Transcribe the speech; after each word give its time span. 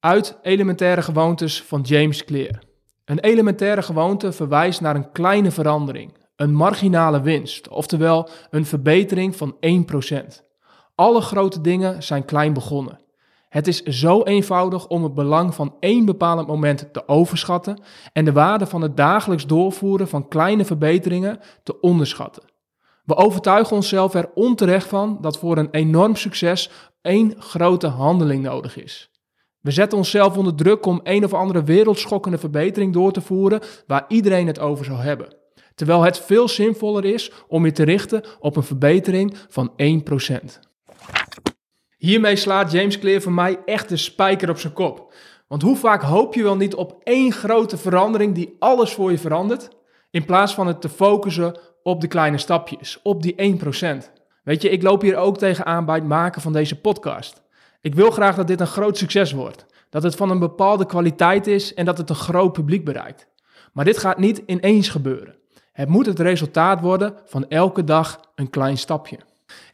uit 0.00 0.38
Elementaire 0.42 1.02
Gewoontes 1.02 1.62
van 1.62 1.80
James 1.80 2.24
Clear. 2.24 2.58
Een 3.04 3.18
elementaire 3.18 3.82
gewoonte 3.82 4.32
verwijst 4.32 4.80
naar 4.80 4.94
een 4.94 5.12
kleine 5.12 5.50
verandering, 5.50 6.16
een 6.36 6.54
marginale 6.54 7.20
winst, 7.20 7.68
oftewel 7.68 8.28
een 8.50 8.66
verbetering 8.66 9.36
van 9.36 9.56
1%. 10.12 10.16
Alle 10.94 11.20
grote 11.20 11.60
dingen 11.60 12.02
zijn 12.02 12.24
klein 12.24 12.52
begonnen. 12.52 13.00
Het 13.48 13.66
is 13.66 13.82
zo 13.82 14.22
eenvoudig 14.22 14.86
om 14.86 15.02
het 15.02 15.14
belang 15.14 15.54
van 15.54 15.74
één 15.80 16.04
bepaald 16.04 16.46
moment 16.46 16.92
te 16.92 17.08
overschatten 17.08 17.82
en 18.12 18.24
de 18.24 18.32
waarde 18.32 18.66
van 18.66 18.82
het 18.82 18.96
dagelijks 18.96 19.46
doorvoeren 19.46 20.08
van 20.08 20.28
kleine 20.28 20.64
verbeteringen 20.64 21.40
te 21.62 21.80
onderschatten. 21.80 22.42
We 23.04 23.16
overtuigen 23.16 23.76
onszelf 23.76 24.14
er 24.14 24.30
onterecht 24.34 24.86
van 24.86 25.18
dat 25.20 25.38
voor 25.38 25.58
een 25.58 25.70
enorm 25.70 26.16
succes 26.16 26.70
één 27.02 27.34
grote 27.38 27.86
handeling 27.86 28.42
nodig 28.42 28.76
is. 28.76 29.09
We 29.60 29.70
zetten 29.70 29.98
onszelf 29.98 30.36
onder 30.36 30.54
druk 30.54 30.86
om 30.86 31.00
een 31.02 31.24
of 31.24 31.34
andere 31.34 31.64
wereldschokkende 31.64 32.38
verbetering 32.38 32.92
door 32.92 33.12
te 33.12 33.20
voeren 33.20 33.60
waar 33.86 34.04
iedereen 34.08 34.46
het 34.46 34.58
over 34.58 34.84
zou 34.84 34.98
hebben. 34.98 35.36
Terwijl 35.74 36.02
het 36.02 36.18
veel 36.18 36.48
zinvoller 36.48 37.04
is 37.04 37.32
om 37.48 37.64
je 37.64 37.72
te 37.72 37.82
richten 37.82 38.24
op 38.38 38.56
een 38.56 38.62
verbetering 38.62 39.36
van 39.48 39.72
1%. 39.72 40.34
Hiermee 41.96 42.36
slaat 42.36 42.72
James 42.72 42.98
Clear 42.98 43.20
voor 43.20 43.32
mij 43.32 43.58
echt 43.64 43.88
de 43.88 43.96
spijker 43.96 44.50
op 44.50 44.58
zijn 44.58 44.72
kop. 44.72 45.14
Want 45.48 45.62
hoe 45.62 45.76
vaak 45.76 46.02
hoop 46.02 46.34
je 46.34 46.42
wel 46.42 46.56
niet 46.56 46.74
op 46.74 47.00
één 47.02 47.32
grote 47.32 47.76
verandering 47.76 48.34
die 48.34 48.56
alles 48.58 48.92
voor 48.92 49.10
je 49.10 49.18
verandert, 49.18 49.68
in 50.10 50.24
plaats 50.24 50.54
van 50.54 50.66
het 50.66 50.80
te 50.80 50.88
focussen 50.88 51.58
op 51.82 52.00
de 52.00 52.06
kleine 52.06 52.38
stapjes, 52.38 53.00
op 53.02 53.22
die 53.22 53.58
1%. 54.04 54.20
Weet 54.42 54.62
je, 54.62 54.68
ik 54.68 54.82
loop 54.82 55.02
hier 55.02 55.16
ook 55.16 55.38
tegenaan 55.38 55.84
bij 55.84 55.94
het 55.94 56.04
maken 56.04 56.42
van 56.42 56.52
deze 56.52 56.80
podcast. 56.80 57.42
Ik 57.80 57.94
wil 57.94 58.10
graag 58.10 58.36
dat 58.36 58.46
dit 58.46 58.60
een 58.60 58.66
groot 58.66 58.96
succes 58.98 59.32
wordt, 59.32 59.66
dat 59.90 60.02
het 60.02 60.14
van 60.14 60.30
een 60.30 60.38
bepaalde 60.38 60.86
kwaliteit 60.86 61.46
is 61.46 61.74
en 61.74 61.84
dat 61.84 61.98
het 61.98 62.10
een 62.10 62.16
groot 62.16 62.52
publiek 62.52 62.84
bereikt. 62.84 63.26
Maar 63.72 63.84
dit 63.84 63.98
gaat 63.98 64.18
niet 64.18 64.42
ineens 64.46 64.88
gebeuren. 64.88 65.36
Het 65.72 65.88
moet 65.88 66.06
het 66.06 66.18
resultaat 66.18 66.80
worden 66.80 67.14
van 67.26 67.48
elke 67.48 67.84
dag 67.84 68.20
een 68.34 68.50
klein 68.50 68.78
stapje. 68.78 69.18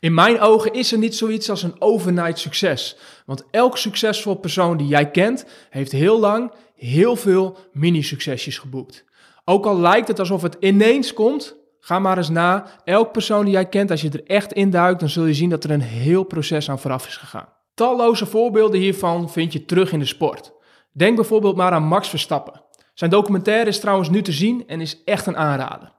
In 0.00 0.14
mijn 0.14 0.40
ogen 0.40 0.72
is 0.72 0.92
er 0.92 0.98
niet 0.98 1.14
zoiets 1.14 1.50
als 1.50 1.62
een 1.62 1.80
overnight 1.80 2.38
succes. 2.38 2.96
Want 3.26 3.44
elk 3.50 3.78
succesvol 3.78 4.34
persoon 4.34 4.76
die 4.76 4.86
jij 4.86 5.10
kent, 5.10 5.46
heeft 5.70 5.92
heel 5.92 6.20
lang 6.20 6.52
heel 6.76 7.16
veel 7.16 7.58
mini-succesjes 7.72 8.58
geboekt. 8.58 9.04
Ook 9.44 9.66
al 9.66 9.78
lijkt 9.78 10.08
het 10.08 10.18
alsof 10.18 10.42
het 10.42 10.56
ineens 10.60 11.12
komt, 11.12 11.56
ga 11.80 11.98
maar 11.98 12.16
eens 12.16 12.28
na. 12.28 12.66
Elk 12.84 13.12
persoon 13.12 13.44
die 13.44 13.54
jij 13.54 13.68
kent, 13.68 13.90
als 13.90 14.00
je 14.00 14.10
er 14.10 14.24
echt 14.24 14.52
induikt, 14.52 15.00
dan 15.00 15.08
zul 15.08 15.24
je 15.24 15.34
zien 15.34 15.50
dat 15.50 15.64
er 15.64 15.70
een 15.70 15.80
heel 15.80 16.22
proces 16.22 16.70
aan 16.70 16.78
vooraf 16.78 17.06
is 17.06 17.16
gegaan. 17.16 17.55
Talloze 17.76 18.26
voorbeelden 18.26 18.80
hiervan 18.80 19.30
vind 19.30 19.52
je 19.52 19.64
terug 19.64 19.92
in 19.92 19.98
de 19.98 20.04
sport. 20.04 20.52
Denk 20.92 21.16
bijvoorbeeld 21.16 21.56
maar 21.56 21.72
aan 21.72 21.82
Max 21.82 22.08
Verstappen. 22.08 22.62
Zijn 22.94 23.10
documentaire 23.10 23.68
is 23.68 23.80
trouwens 23.80 24.10
nu 24.10 24.22
te 24.22 24.32
zien 24.32 24.64
en 24.66 24.80
is 24.80 25.02
echt 25.04 25.26
een 25.26 25.36
aanrader. 25.36 25.92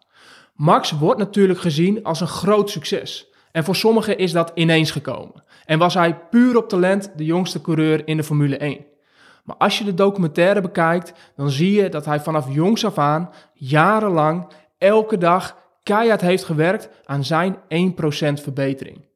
Max 0.56 0.92
wordt 0.92 1.20
natuurlijk 1.20 1.60
gezien 1.60 2.04
als 2.04 2.22
een 2.22 2.28
groot 2.28 2.70
succes. 2.70 3.30
En 3.52 3.64
voor 3.64 3.76
sommigen 3.76 4.18
is 4.18 4.32
dat 4.32 4.52
ineens 4.54 4.92
gekomen. 4.92 5.44
En 5.66 5.80
was 5.80 5.94
hij 5.94 6.20
puur 6.30 6.58
op 6.58 6.70
talent 6.70 7.12
de 7.16 7.26
jongste 7.26 7.62
coureur 7.62 8.08
in 8.08 8.18
de 8.18 8.24
Formule 8.24 8.58
1. 8.58 8.86
Maar 9.44 9.56
als 9.56 9.78
je 9.78 9.84
de 9.84 9.94
documentaire 9.94 10.62
bekijkt, 10.62 11.14
dan 11.36 11.50
zie 11.50 11.82
je 11.82 11.90
dat 11.90 12.06
hij 12.06 12.20
vanaf 12.20 12.54
jongs 12.54 12.86
af 12.86 12.98
aan, 12.98 13.30
jarenlang, 13.54 14.48
elke 14.78 15.18
dag 15.18 15.58
keihard 15.84 16.22
heeft 16.22 16.44
gewerkt 16.44 16.90
aan 17.06 17.24
zijn 17.24 17.56
1% 17.56 17.60
verbetering. 18.42 19.07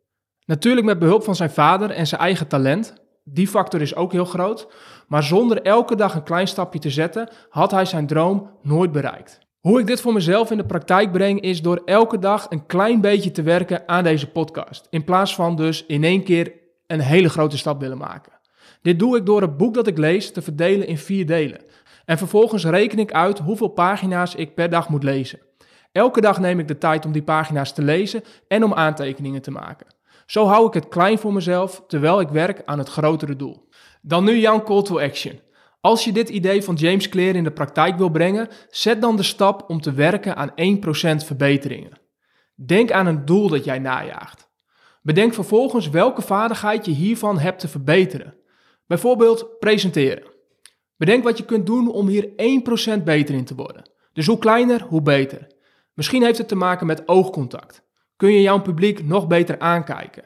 Natuurlijk 0.52 0.86
met 0.86 1.00
behulp 1.00 1.24
van 1.24 1.36
zijn 1.36 1.50
vader 1.50 1.92
en 1.92 2.08
zijn 2.08 2.22
eigen 2.22 2.48
talent. 2.48 2.94
Die 3.24 3.48
factor 3.48 3.82
is 3.82 3.96
ook 3.96 4.12
heel 4.12 4.26
groot. 4.26 4.68
Maar 5.08 5.24
zonder 5.24 5.62
elke 5.62 5.96
dag 5.96 6.16
een 6.16 6.24
klein 6.24 6.48
stapje 6.48 6.80
te 6.80 6.90
zetten, 6.90 7.30
had 7.50 7.72
hij 7.72 7.86
zijn 7.86 8.08
droom 8.08 8.50
nooit 8.62 8.92
bereikt. 8.92 9.40
Hoe 9.60 9.80
ik 9.80 9.88
dit 9.88 10.02
voor 10.02 10.14
mezelf 10.14 10.52
in 10.52 10.58
de 10.58 10.66
praktijk 10.66 11.12
breng, 11.12 11.42
is 11.42 11.62
door 11.62 11.82
elke 11.86 12.20
dag 12.20 12.46
een 12.50 12.66
klein 12.66 13.02
beetje 13.02 13.32
te 13.32 13.42
werken 13.42 13.88
aan 13.88 14.04
deze 14.04 14.28
podcast. 14.32 14.88
In 14.90 15.04
plaats 15.04 15.36
van 15.36 15.56
dus 15.56 15.86
in 15.86 16.04
één 16.04 16.24
keer 16.24 16.54
een 16.88 17.00
hele 17.00 17.30
grote 17.30 17.58
stap 17.58 17.80
willen 17.80 17.98
maken. 17.98 18.32
Dit 18.82 19.00
doe 19.00 19.18
ik 19.18 19.26
door 19.26 19.42
het 19.42 19.58
boek 19.58 19.74
dat 19.74 19.88
ik 19.88 19.98
lees 19.98 20.32
te 20.32 20.42
verdelen 20.42 20.88
in 20.88 20.98
vier 20.98 21.26
delen. 21.26 21.62
En 22.06 22.18
vervolgens 22.18 22.66
reken 22.66 23.00
ik 23.00 23.14
uit 23.14 23.40
hoeveel 23.40 23.68
pagina's 23.68 24.36
ik 24.36 24.56
per 24.56 24.70
dag 24.70 24.90
moet 24.90 25.04
lezen. 25.04 25.40
Elke 25.92 26.22
dag 26.22 26.40
neem 26.40 26.60
ik 26.60 26.68
de 26.68 26.78
tijd 26.78 27.06
om 27.06 27.12
die 27.12 27.24
pagina's 27.24 27.74
te 27.74 27.82
lezen 27.82 28.24
en 28.48 28.64
om 28.64 28.74
aantekeningen 28.74 29.42
te 29.42 29.52
maken. 29.52 30.00
Zo 30.26 30.46
hou 30.46 30.68
ik 30.68 30.74
het 30.74 30.88
klein 30.88 31.18
voor 31.18 31.34
mezelf 31.34 31.84
terwijl 31.88 32.20
ik 32.20 32.30
werk 32.30 32.62
aan 32.66 32.78
het 32.78 32.90
grotere 32.90 33.36
doel. 33.36 33.68
Dan 34.02 34.24
nu 34.24 34.38
jouw 34.40 34.64
call 34.64 34.82
to 34.82 35.00
action. 35.00 35.40
Als 35.82 36.04
je 36.04 36.12
dit 36.12 36.30
idee 36.30 36.64
van 36.64 36.76
James 36.76 37.10
Clear 37.10 37.36
in 37.36 37.44
de 37.44 37.52
praktijk 37.52 37.98
wil 37.98 38.10
brengen, 38.10 38.48
zet 38.70 39.02
dan 39.02 39.16
de 39.16 39.24
stap 39.24 39.70
om 39.70 39.82
te 39.82 39.92
werken 39.92 40.36
aan 40.36 40.52
1% 40.52 41.26
verbeteringen. 41.26 42.00
Denk 42.56 42.92
aan 42.92 43.08
een 43.08 43.26
doel 43.26 43.50
dat 43.50 43.64
jij 43.64 43.80
najaagt. 43.80 44.50
Bedenk 45.02 45.34
vervolgens 45.34 45.90
welke 45.90 46.22
vaardigheid 46.22 46.86
je 46.86 46.92
hiervan 46.92 47.40
hebt 47.40 47.60
te 47.60 47.68
verbeteren. 47.68 48.36
Bijvoorbeeld 48.88 49.60
presenteren. 49.60 50.24
Bedenk 50.98 51.24
wat 51.24 51.38
je 51.38 51.46
kunt 51.46 51.66
doen 51.66 51.92
om 51.92 52.08
hier 52.08 52.30
1% 53.00 53.04
beter 53.04 53.36
in 53.36 53.46
te 53.46 53.56
worden. 53.56 53.90
Dus 54.14 54.26
hoe 54.26 54.38
kleiner, 54.38 54.82
hoe 54.82 55.02
beter. 55.02 55.48
Misschien 55.94 56.24
heeft 56.24 56.38
het 56.38 56.48
te 56.48 56.56
maken 56.56 56.88
met 56.88 57.08
oogcontact. 57.08 57.84
Kun 58.22 58.34
je 58.34 58.42
jouw 58.42 58.62
publiek 58.62 59.04
nog 59.04 59.28
beter 59.28 59.60
aankijken? 59.60 60.24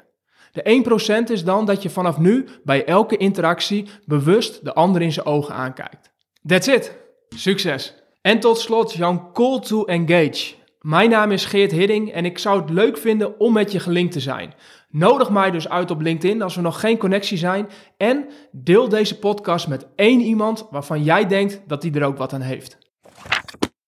De 0.51 0.83
1% 1.27 1.31
is 1.31 1.43
dan 1.43 1.65
dat 1.65 1.83
je 1.83 1.89
vanaf 1.89 2.17
nu 2.17 2.47
bij 2.63 2.85
elke 2.85 3.17
interactie 3.17 3.89
bewust 4.05 4.63
de 4.63 4.73
ander 4.73 5.01
in 5.01 5.11
zijn 5.11 5.25
ogen 5.25 5.53
aankijkt. 5.53 6.13
That's 6.45 6.67
it. 6.67 6.97
Succes. 7.35 7.93
En 8.21 8.39
tot 8.39 8.59
slot 8.59 8.93
jouw 8.93 9.29
call 9.33 9.59
to 9.59 9.85
engage. 9.85 10.53
Mijn 10.79 11.09
naam 11.09 11.31
is 11.31 11.45
Geert 11.45 11.71
Hidding 11.71 12.11
en 12.11 12.25
ik 12.25 12.37
zou 12.37 12.61
het 12.61 12.69
leuk 12.69 12.97
vinden 12.97 13.39
om 13.39 13.53
met 13.53 13.71
je 13.71 13.79
gelinkt 13.79 14.13
te 14.13 14.19
zijn. 14.19 14.53
Nodig 14.89 15.29
mij 15.29 15.51
dus 15.51 15.69
uit 15.69 15.91
op 15.91 16.01
LinkedIn 16.01 16.41
als 16.41 16.55
we 16.55 16.61
nog 16.61 16.79
geen 16.79 16.97
connectie 16.97 17.37
zijn 17.37 17.69
en 17.97 18.25
deel 18.51 18.89
deze 18.89 19.19
podcast 19.19 19.67
met 19.67 19.87
één 19.95 20.21
iemand 20.21 20.67
waarvan 20.71 21.03
jij 21.03 21.27
denkt 21.27 21.61
dat 21.67 21.81
die 21.81 21.93
er 21.93 22.03
ook 22.03 22.17
wat 22.17 22.33
aan 22.33 22.41
heeft. 22.41 22.84